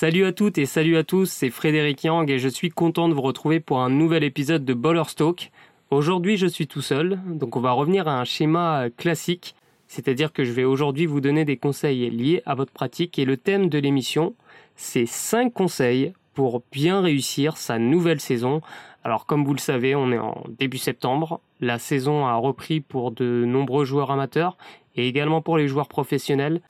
[0.00, 3.12] Salut à toutes et salut à tous, c'est Frédéric Yang et je suis content de
[3.12, 5.50] vous retrouver pour un nouvel épisode de Bowler's Talk.
[5.90, 9.54] Aujourd'hui je suis tout seul, donc on va revenir à un schéma classique,
[9.88, 13.36] c'est-à-dire que je vais aujourd'hui vous donner des conseils liés à votre pratique et le
[13.36, 14.34] thème de l'émission,
[14.74, 18.62] c'est 5 conseils pour bien réussir sa nouvelle saison.
[19.04, 23.10] Alors comme vous le savez, on est en début septembre, la saison a repris pour
[23.10, 24.56] de nombreux joueurs amateurs
[24.96, 26.62] et également pour les joueurs professionnels.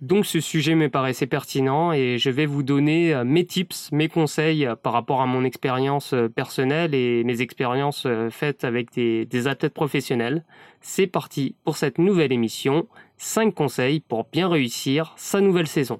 [0.00, 4.08] Donc ce sujet me paraissait pertinent et je vais vous donner euh, mes tips, mes
[4.08, 9.48] conseils euh, par rapport à mon expérience euh, personnelle et mes expériences faites avec des,
[9.48, 10.44] athlètes professionnels.
[10.80, 12.86] C'est parti pour cette nouvelle émission,
[13.16, 15.98] 5 conseils pour bien réussir sa nouvelle saison.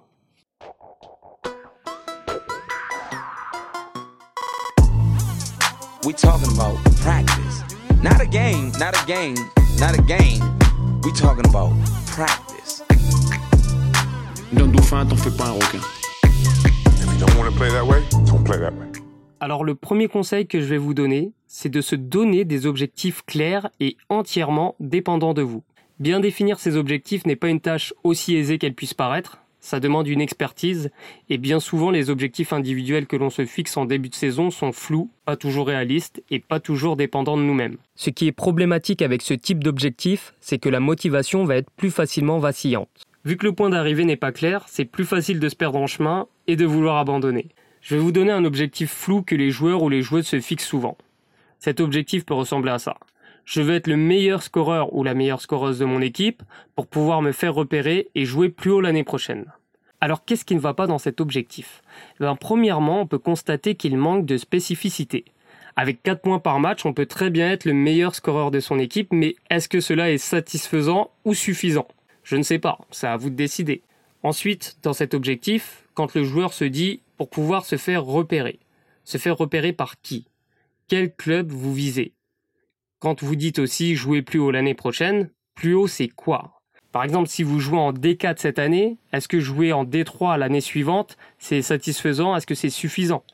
[11.14, 11.72] Talking about
[12.14, 12.47] practice.
[19.40, 23.22] Alors le premier conseil que je vais vous donner, c'est de se donner des objectifs
[23.27, 25.64] clairs et entièrement dépendants de vous.
[26.00, 30.08] Bien définir ces objectifs n'est pas une tâche aussi aisée qu'elle puisse paraître, ça demande
[30.08, 30.90] une expertise,
[31.28, 34.72] et bien souvent les objectifs individuels que l'on se fixe en début de saison sont
[34.72, 37.77] flous, pas toujours réalistes et pas toujours dépendants de nous-mêmes.
[37.96, 41.90] Ce qui est problématique avec ce type d'objectif, c'est que la motivation va être plus
[41.90, 43.08] facilement vacillante.
[43.28, 45.86] Vu que le point d'arrivée n'est pas clair, c'est plus facile de se perdre en
[45.86, 47.48] chemin et de vouloir abandonner.
[47.82, 50.66] Je vais vous donner un objectif flou que les joueurs ou les joueuses se fixent
[50.66, 50.96] souvent.
[51.58, 52.96] Cet objectif peut ressembler à ça.
[53.44, 56.42] Je veux être le meilleur scoreur ou la meilleure scoreuse de mon équipe
[56.74, 59.44] pour pouvoir me faire repérer et jouer plus haut l'année prochaine.
[60.00, 61.82] Alors qu'est-ce qui ne va pas dans cet objectif?
[62.14, 65.26] Eh ben, Premièrement, on peut constater qu'il manque de spécificité.
[65.76, 68.78] Avec 4 points par match, on peut très bien être le meilleur scoreur de son
[68.78, 71.88] équipe, mais est-ce que cela est satisfaisant ou suffisant?
[72.28, 73.80] Je ne sais pas, c'est à vous de décider.
[74.22, 78.58] Ensuite, dans cet objectif, quand le joueur se dit pour pouvoir se faire repérer.
[79.04, 80.26] Se faire repérer par qui?
[80.88, 82.12] Quel club vous visez?
[82.98, 86.61] Quand vous dites aussi jouer plus haut l'année prochaine, plus haut c'est quoi?
[86.92, 90.61] Par exemple, si vous jouez en D4 cette année, est-ce que jouer en D3 l'année
[90.61, 92.36] suivante, c'est satisfaisant?
[92.36, 93.24] Est-ce que c'est suffisant?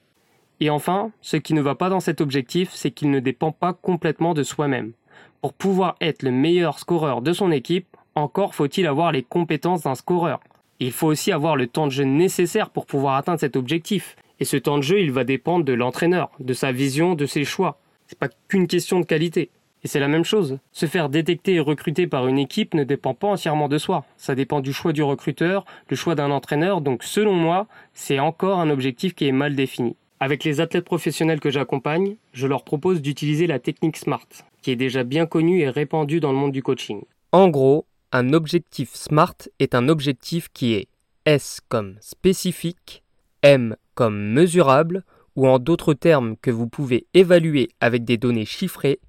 [0.61, 3.73] Et enfin, ce qui ne va pas dans cet objectif, c'est qu'il ne dépend pas
[3.73, 4.93] complètement de soi-même.
[5.41, 9.95] Pour pouvoir être le meilleur scoreur de son équipe, encore faut-il avoir les compétences d'un
[9.95, 10.41] scoreur.
[10.81, 14.17] Il faut aussi avoir le temps de jeu nécessaire pour pouvoir atteindre cet objectif.
[14.41, 17.45] Et ce temps de jeu, il va dépendre de l'entraîneur, de sa vision, de ses
[17.45, 17.79] choix.
[18.07, 19.51] C'est pas qu'une question de qualité.
[19.85, 20.59] Et c'est la même chose.
[20.73, 24.05] Se faire détecter et recruter par une équipe ne dépend pas entièrement de soi.
[24.17, 26.81] Ça dépend du choix du recruteur, du choix d'un entraîneur.
[26.81, 29.95] Donc, selon moi, c'est encore un objectif qui est mal défini.
[30.21, 34.27] Avec les athlètes professionnels que j'accompagne, je leur propose d'utiliser la technique SMART,
[34.63, 37.03] qui est déjà bien connue et répandue dans le monde du coaching.
[37.33, 40.87] En gros, un objectif SMART est un objectif qui est
[41.25, 43.03] S comme spécifique,
[43.43, 45.05] M comme mesurable,
[45.35, 49.01] ou en d'autres termes que vous pouvez évaluer avec des données chiffrées,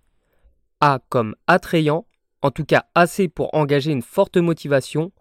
[0.81, 2.07] A comme attrayant,
[2.41, 5.11] en tout cas assez pour engager une forte motivation,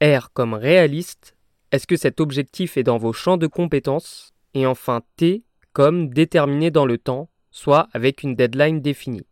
[0.00, 1.34] R comme réaliste,
[1.72, 5.42] est-ce que cet objectif est dans vos champs de compétences, et enfin T
[5.72, 9.26] comme déterminé dans le temps, soit avec une deadline définie.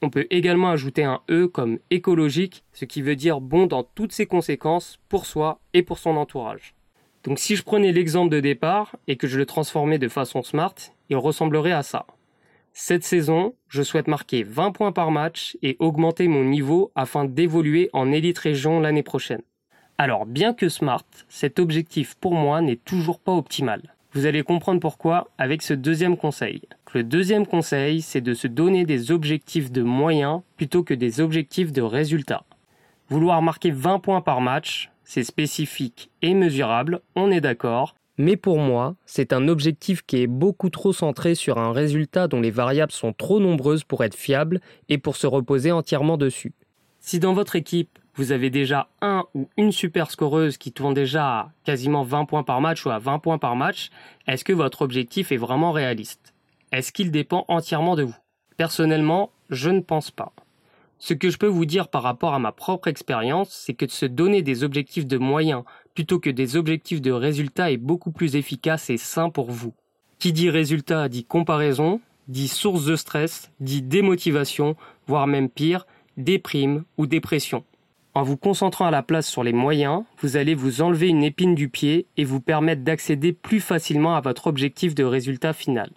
[0.00, 4.12] On peut également ajouter un E comme écologique, ce qui veut dire bon dans toutes
[4.12, 6.74] ses conséquences pour soi et pour son entourage.
[7.24, 10.74] Donc si je prenais l'exemple de départ et que je le transformais de façon smart,
[11.10, 12.06] il ressemblerait à ça.
[12.72, 17.90] Cette saison, je souhaite marquer 20 points par match et augmenter mon niveau afin d'évoluer
[17.92, 19.42] en élite région l'année prochaine.
[19.98, 23.96] Alors bien que smart, cet objectif pour moi n'est toujours pas optimal.
[24.14, 26.62] Vous allez comprendre pourquoi avec ce deuxième conseil.
[26.94, 31.72] Le deuxième conseil, c'est de se donner des objectifs de moyens plutôt que des objectifs
[31.72, 32.44] de résultats.
[33.10, 38.58] Vouloir marquer 20 points par match, c'est spécifique et mesurable, on est d'accord, mais pour
[38.58, 42.92] moi, c'est un objectif qui est beaucoup trop centré sur un résultat dont les variables
[42.92, 46.54] sont trop nombreuses pour être fiables et pour se reposer entièrement dessus.
[46.98, 51.24] Si dans votre équipe, vous avez déjà un ou une super scoreuse qui tourne déjà
[51.24, 53.90] à quasiment 20 points par match ou à 20 points par match,
[54.26, 56.34] est-ce que votre objectif est vraiment réaliste?
[56.72, 58.16] Est-ce qu'il dépend entièrement de vous?
[58.56, 60.32] Personnellement, je ne pense pas.
[60.98, 63.92] Ce que je peux vous dire par rapport à ma propre expérience, c'est que de
[63.92, 65.62] se donner des objectifs de moyens
[65.94, 69.74] plutôt que des objectifs de résultats est beaucoup plus efficace et sain pour vous.
[70.18, 74.74] Qui dit résultat dit comparaison, dit source de stress, dit démotivation,
[75.06, 77.62] voire même pire, déprime ou dépression.
[78.18, 81.54] En vous concentrant à la place sur les moyens, vous allez vous enlever une épine
[81.54, 85.88] du pied et vous permettre d'accéder plus facilement à votre objectif de résultat final.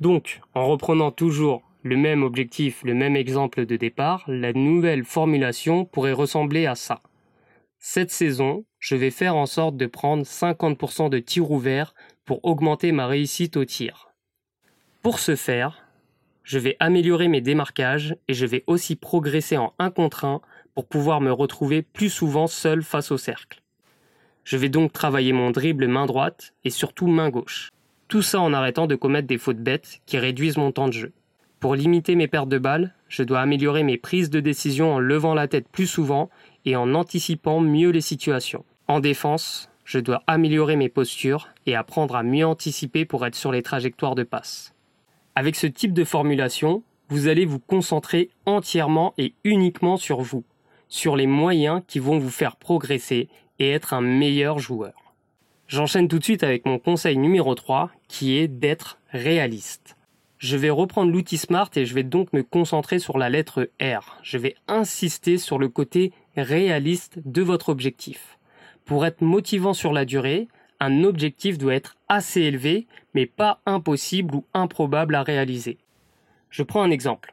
[0.00, 5.84] Donc, en reprenant toujours le même objectif, le même exemple de départ, la nouvelle formulation
[5.84, 7.00] pourrait ressembler à ça.
[7.78, 11.94] Cette saison, je vais faire en sorte de prendre 50% de tirs ouverts
[12.24, 14.08] pour augmenter ma réussite au tir.
[15.00, 15.86] Pour ce faire,
[16.42, 20.40] je vais améliorer mes démarquages et je vais aussi progresser en 1 contre 1
[20.74, 23.62] pour pouvoir me retrouver plus souvent seul face au cercle.
[24.44, 27.70] Je vais donc travailler mon dribble main droite et surtout main gauche.
[28.08, 31.12] Tout ça en arrêtant de commettre des fautes bêtes qui réduisent mon temps de jeu.
[31.60, 35.34] Pour limiter mes pertes de balles, je dois améliorer mes prises de décision en levant
[35.34, 36.28] la tête plus souvent
[36.64, 38.64] et en anticipant mieux les situations.
[38.88, 43.52] En défense, je dois améliorer mes postures et apprendre à mieux anticiper pour être sur
[43.52, 44.74] les trajectoires de passe.
[45.34, 50.44] Avec ce type de formulation, vous allez vous concentrer entièrement et uniquement sur vous,
[50.92, 55.14] sur les moyens qui vont vous faire progresser et être un meilleur joueur.
[55.66, 59.96] J'enchaîne tout de suite avec mon conseil numéro 3 qui est d'être réaliste.
[60.36, 64.18] Je vais reprendre l'outil SMART et je vais donc me concentrer sur la lettre R.
[64.22, 68.38] Je vais insister sur le côté réaliste de votre objectif.
[68.84, 70.46] Pour être motivant sur la durée,
[70.78, 75.78] un objectif doit être assez élevé, mais pas impossible ou improbable à réaliser.
[76.50, 77.32] Je prends un exemple.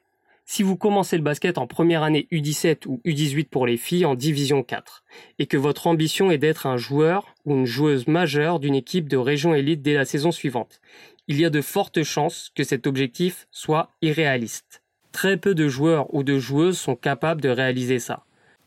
[0.52, 4.16] Si vous commencez le basket en première année U17 ou U18 pour les filles en
[4.16, 5.04] division 4,
[5.38, 9.16] et que votre ambition est d'être un joueur ou une joueuse majeure d'une équipe de
[9.16, 10.82] région élite dès la saison suivante,
[11.28, 14.82] il y a de fortes chances que cet objectif soit irréaliste.
[15.12, 18.26] Très peu de joueurs ou de joueuses sont capables de réaliser ça.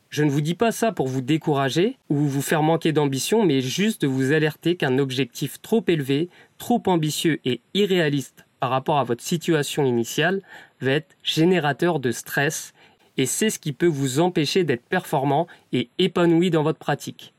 [0.09, 3.59] Je ne vous dis pas ça pour vous décourager ou vous faire manquer d'ambition, mais
[3.59, 9.03] juste de vous alerter qu'un objectif trop élevé, trop ambitieux et irréaliste par rapport à
[9.03, 10.41] votre situation initiale
[10.79, 12.73] va être générateur de stress
[13.17, 17.33] et c'est ce qui peut vous empêcher d'être performant et épanoui dans votre pratique.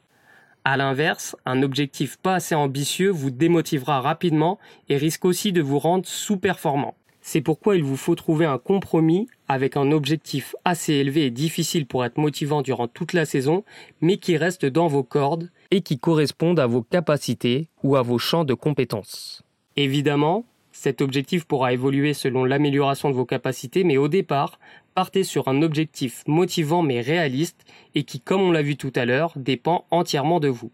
[0.66, 4.58] A l'inverse, un objectif pas assez ambitieux vous démotivera rapidement
[4.90, 6.94] et risque aussi de vous rendre sous-performant.
[7.22, 11.86] C'est pourquoi il vous faut trouver un compromis avec un objectif assez élevé et difficile
[11.86, 13.64] pour être motivant durant toute la saison,
[14.02, 18.18] mais qui reste dans vos cordes et qui corresponde à vos capacités ou à vos
[18.18, 19.42] champs de compétences.
[19.76, 20.44] Évidemment,
[20.74, 24.58] cet objectif pourra évoluer selon l'amélioration de vos capacités, mais au départ,
[24.94, 29.04] partez sur un objectif motivant mais réaliste et qui, comme on l'a vu tout à
[29.04, 30.72] l'heure, dépend entièrement de vous.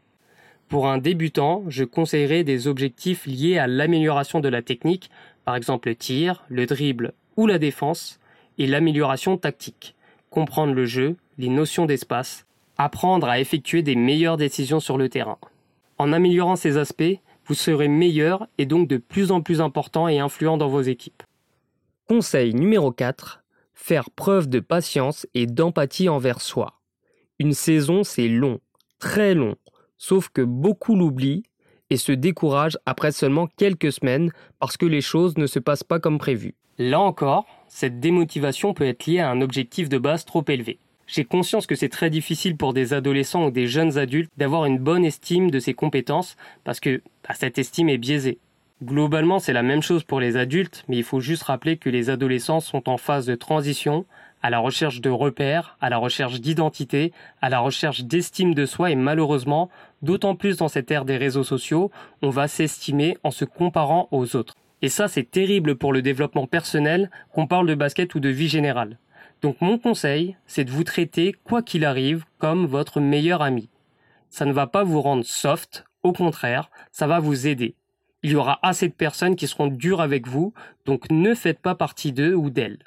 [0.68, 5.10] Pour un débutant, je conseillerais des objectifs liés à l'amélioration de la technique,
[5.44, 8.20] par exemple le tir, le dribble ou la défense,
[8.56, 9.94] et l'amélioration tactique,
[10.30, 12.46] comprendre le jeu, les notions d'espace,
[12.78, 15.38] apprendre à effectuer des meilleures décisions sur le terrain.
[15.98, 17.18] En améliorant ces aspects,
[17.50, 21.24] vous serez meilleur et donc de plus en plus important et influent dans vos équipes.
[22.06, 23.42] Conseil numéro 4.
[23.74, 26.80] Faire preuve de patience et d'empathie envers soi.
[27.40, 28.60] Une saison, c'est long,
[29.00, 29.56] très long,
[29.98, 31.42] sauf que beaucoup l'oublient
[31.90, 34.30] et se découragent après seulement quelques semaines
[34.60, 36.54] parce que les choses ne se passent pas comme prévu.
[36.78, 40.78] Là encore, cette démotivation peut être liée à un objectif de base trop élevé.
[41.12, 44.78] J'ai conscience que c'est très difficile pour des adolescents ou des jeunes adultes d'avoir une
[44.78, 48.38] bonne estime de ses compétences parce que bah, cette estime est biaisée.
[48.84, 52.10] Globalement, c'est la même chose pour les adultes, mais il faut juste rappeler que les
[52.10, 54.06] adolescents sont en phase de transition,
[54.40, 58.92] à la recherche de repères, à la recherche d'identité, à la recherche d'estime de soi
[58.92, 59.68] et malheureusement,
[60.02, 61.90] d'autant plus dans cette ère des réseaux sociaux,
[62.22, 64.54] on va s'estimer en se comparant aux autres.
[64.80, 68.48] Et ça, c'est terrible pour le développement personnel, qu'on parle de basket ou de vie
[68.48, 68.96] générale.
[69.42, 73.70] Donc mon conseil, c'est de vous traiter, quoi qu'il arrive, comme votre meilleur ami.
[74.28, 77.74] Ça ne va pas vous rendre soft, au contraire, ça va vous aider.
[78.22, 80.52] Il y aura assez de personnes qui seront dures avec vous,
[80.84, 82.78] donc ne faites pas partie d'eux ou d'elles.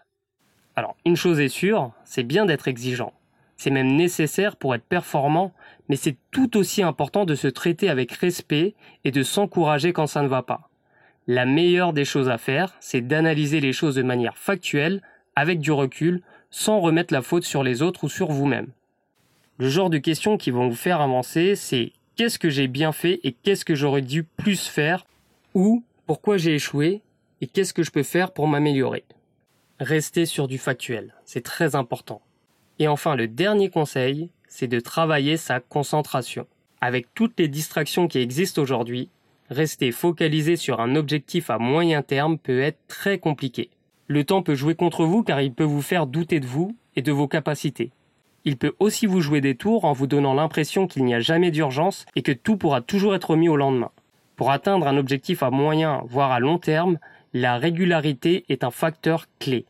[0.76, 3.14] Alors, une chose est sûre, c'est bien d'être exigeant.
[3.58, 5.54] C'est même nécessaire pour être performant,
[5.90, 10.22] mais c'est tout aussi important de se traiter avec respect et de s'encourager quand ça
[10.22, 10.70] ne va pas.
[11.28, 15.02] La meilleure des choses à faire, c'est d'analyser les choses de manière factuelle,
[15.36, 16.22] avec du recul,
[16.54, 18.68] sans remettre la faute sur les autres ou sur vous-même.
[19.58, 23.20] Le genre de questions qui vont vous faire avancer, c'est qu'est-ce que j'ai bien fait
[23.24, 25.04] et qu'est-ce que j'aurais dû plus faire?
[25.54, 27.02] ou pourquoi j'ai échoué
[27.42, 29.04] et qu'est-ce que je peux faire pour m'améliorer?
[29.80, 32.22] Restez sur du factuel, c'est très important.
[32.80, 36.48] Et enfin, le dernier conseil, c'est de travailler sa concentration.
[36.82, 39.10] Avec toutes les distractions qui existent aujourd'hui,
[39.50, 43.70] rester focalisé sur un objectif à moyen terme peut être très compliqué.
[44.08, 47.02] Le temps peut jouer contre vous car il peut vous faire douter de vous et
[47.02, 47.92] de vos capacités.
[48.46, 51.52] Il peut aussi vous jouer des tours en vous donnant l'impression qu'il n'y a jamais
[51.52, 53.92] d'urgence et que tout pourra toujours être mis au lendemain.
[54.36, 56.98] Pour atteindre un objectif à moyen, voire à long terme,
[57.34, 59.66] la régularité est un facteur clé.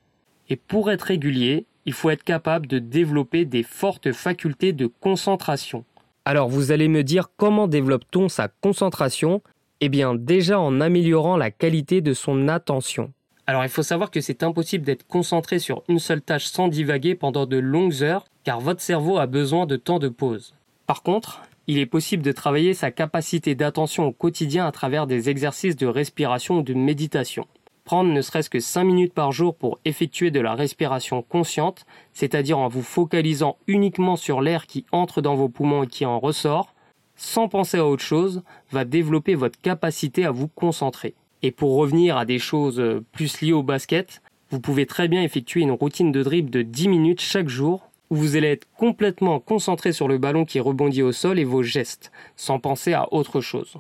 [0.50, 5.86] Et pour être régulier, il faut être capable de développer des fortes facultés de concentration.
[6.26, 9.42] Alors vous allez me dire comment développe-t-on sa concentration?
[9.82, 13.12] Eh bien déjà en améliorant la qualité de son attention.
[13.46, 17.16] Alors il faut savoir que c'est impossible d'être concentré sur une seule tâche sans divaguer
[17.16, 20.56] pendant de longues heures, car votre cerveau a besoin de temps de pause.
[20.86, 25.30] Par contre, Il est possible de travailler sa capacité d'attention au quotidien à travers des
[25.30, 27.48] exercices de respiration ou de méditation.
[27.86, 32.58] Prendre ne serait-ce que 5 minutes par jour pour effectuer de la respiration consciente, c'est-à-dire
[32.58, 36.74] en vous focalisant uniquement sur l'air qui entre dans vos poumons et qui en ressort,
[37.16, 41.16] sans penser à autre chose, va développer votre capacité à vous concentrer.
[41.44, 45.22] Et pour revenir à des choses euh, plus liées au basket, vous pouvez très bien
[45.22, 49.40] effectuer une routine de dribble de 10 minutes chaque jour où vous allez être complètement
[49.40, 53.42] concentré sur le ballon qui rebondit au sol et vos gestes, sans penser à autre
[53.42, 53.78] chose.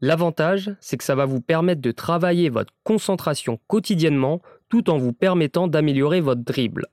[0.00, 5.12] L'avantage, c'est que ça va vous permettre de travailler votre concentration quotidiennement tout en vous
[5.12, 6.86] permettant d'améliorer votre dribble.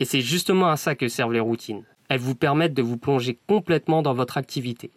[0.00, 1.84] Et c'est justement à ça que servent les routines.
[2.08, 4.90] Elles vous permettent de vous plonger complètement dans votre activité.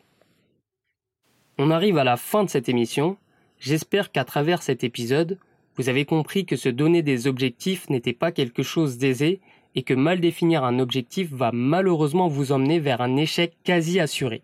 [1.57, 3.15] On arrive à la fin de cette émission.
[3.59, 5.39] J'espère qu'à travers cet épisode,
[5.75, 9.41] vous avez compris que se donner des objectifs n'était pas quelque chose d'aisé
[9.75, 14.41] et que mal définir un objectif va malheureusement vous emmener vers un échec quasi assuré,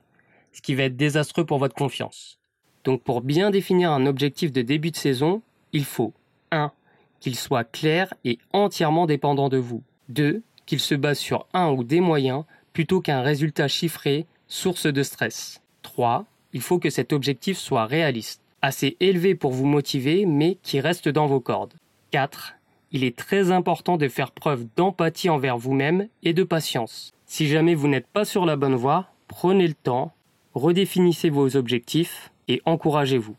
[0.51, 2.37] ce qui va être désastreux pour votre confiance.
[2.83, 5.41] Donc pour bien définir un objectif de début de saison,
[5.71, 6.13] il faut
[6.51, 6.71] 1.
[7.19, 9.83] qu'il soit clair et entièrement dépendant de vous.
[10.09, 10.41] 2.
[10.65, 15.61] qu'il se base sur un ou des moyens plutôt qu'un résultat chiffré, source de stress.
[15.83, 16.25] 3.
[16.53, 21.09] Il faut que cet objectif soit réaliste, assez élevé pour vous motiver mais qui reste
[21.09, 21.73] dans vos cordes.
[22.11, 22.55] 4
[22.91, 27.13] il est très important de faire preuve d'empathie envers vous-même et de patience.
[27.25, 30.11] Si jamais vous n'êtes pas sur la bonne voie, prenez le temps,
[30.53, 33.37] redéfinissez vos objectifs et encouragez-vous.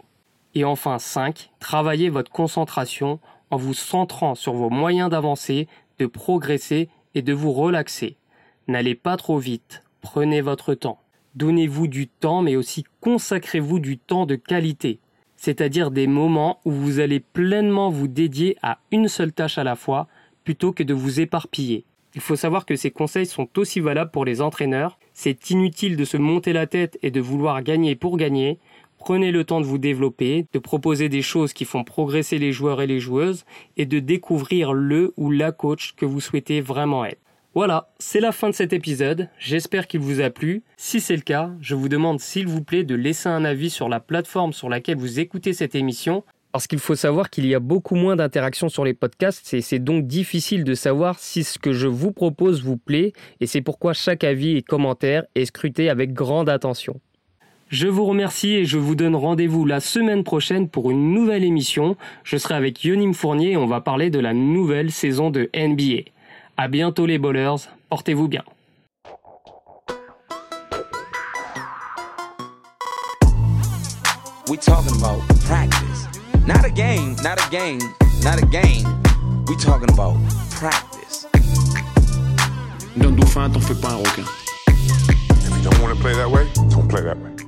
[0.55, 1.51] Et enfin 5.
[1.61, 7.53] Travaillez votre concentration en vous centrant sur vos moyens d'avancer, de progresser et de vous
[7.53, 8.17] relaxer.
[8.69, 10.99] N'allez pas trop vite, prenez votre temps.
[11.35, 14.99] Donnez-vous du temps mais aussi consacrez-vous du temps de qualité
[15.43, 19.75] c'est-à-dire des moments où vous allez pleinement vous dédier à une seule tâche à la
[19.75, 20.07] fois,
[20.45, 21.85] plutôt que de vous éparpiller.
[22.15, 25.01] Il faut savoir que ces conseils sont aussi valables pour les entraîneurs.
[25.15, 28.61] C'est inutile de se monter la tête et de vouloir gagner pour gagner.
[28.99, 32.81] Prenez le temps de vous développer, de proposer des choses qui font progresser les joueurs
[32.81, 33.45] et les joueuses,
[33.77, 37.32] et de découvrir le ou la coach que vous souhaitez vraiment être.
[37.55, 39.29] Voilà, c'est la fin de cet épisode.
[39.39, 40.63] J'espère qu'il vous a plu.
[40.79, 43.91] Si c'est le cas, je vous demande s'il vous plaît de laisser un avis sur
[43.91, 46.25] la plateforme sur laquelle vous écoutez cette émission.
[46.53, 49.79] Parce qu'il faut savoir qu'il y a beaucoup moins d'interactions sur les podcasts et c'est
[49.79, 53.93] donc difficile de savoir si ce que je vous propose vous plaît et c'est pourquoi
[53.93, 57.01] chaque avis et commentaire est scruté avec grande attention.
[57.69, 61.97] Je vous remercie et je vous donne rendez-vous la semaine prochaine pour une nouvelle émission.
[62.25, 66.12] Je serai avec Yonim Fournier et on va parler de la nouvelle saison de NBA.
[66.57, 68.43] À bientôt les bowlers, portez-vous bien.
[74.49, 76.07] We talking about practice.
[76.47, 77.81] Not a game, not a game,
[78.23, 78.85] not a game.
[79.47, 80.17] We talking about
[80.51, 81.27] practice.
[82.97, 84.25] D'un dauphin, t'en fais pas un requin.
[84.69, 87.42] If you don't want to play that way, don't play that way.